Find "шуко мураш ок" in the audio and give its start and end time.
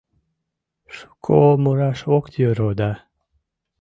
0.95-2.25